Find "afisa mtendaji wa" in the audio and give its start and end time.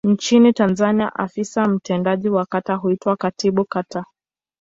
1.15-2.45